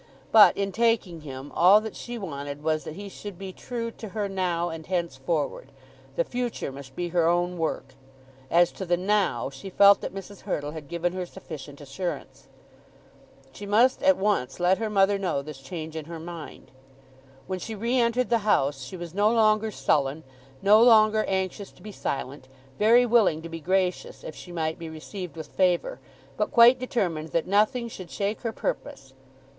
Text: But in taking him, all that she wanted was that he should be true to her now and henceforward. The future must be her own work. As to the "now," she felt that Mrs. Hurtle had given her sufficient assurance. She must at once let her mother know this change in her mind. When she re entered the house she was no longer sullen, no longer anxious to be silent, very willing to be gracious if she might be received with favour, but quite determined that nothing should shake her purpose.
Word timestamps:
But 0.31 0.57
in 0.57 0.71
taking 0.71 1.21
him, 1.21 1.51
all 1.53 1.79
that 1.81 1.95
she 1.95 2.17
wanted 2.17 2.63
was 2.63 2.85
that 2.85 2.95
he 2.95 3.07
should 3.07 3.37
be 3.37 3.53
true 3.53 3.91
to 3.91 4.09
her 4.09 4.27
now 4.27 4.69
and 4.69 4.83
henceforward. 4.87 5.71
The 6.15 6.23
future 6.23 6.71
must 6.71 6.95
be 6.95 7.09
her 7.09 7.27
own 7.27 7.59
work. 7.59 7.93
As 8.49 8.71
to 8.71 8.85
the 8.87 8.97
"now," 8.97 9.51
she 9.51 9.69
felt 9.69 10.01
that 10.01 10.11
Mrs. 10.11 10.39
Hurtle 10.41 10.71
had 10.71 10.87
given 10.87 11.13
her 11.13 11.27
sufficient 11.27 11.81
assurance. 11.81 12.47
She 13.51 13.67
must 13.67 14.01
at 14.01 14.17
once 14.17 14.59
let 14.59 14.79
her 14.79 14.89
mother 14.89 15.19
know 15.19 15.43
this 15.43 15.59
change 15.59 15.95
in 15.95 16.05
her 16.05 16.19
mind. 16.19 16.71
When 17.45 17.59
she 17.59 17.75
re 17.75 17.99
entered 17.99 18.31
the 18.31 18.39
house 18.39 18.83
she 18.83 18.97
was 18.97 19.13
no 19.13 19.29
longer 19.29 19.69
sullen, 19.69 20.23
no 20.63 20.81
longer 20.81 21.25
anxious 21.27 21.71
to 21.73 21.83
be 21.83 21.91
silent, 21.91 22.47
very 22.79 23.05
willing 23.05 23.43
to 23.43 23.49
be 23.49 23.59
gracious 23.59 24.23
if 24.23 24.33
she 24.35 24.51
might 24.51 24.79
be 24.79 24.89
received 24.89 25.37
with 25.37 25.45
favour, 25.45 25.99
but 26.37 26.49
quite 26.51 26.79
determined 26.79 27.27
that 27.33 27.45
nothing 27.45 27.87
should 27.87 28.09
shake 28.09 28.41
her 28.41 28.51
purpose. 28.51 29.13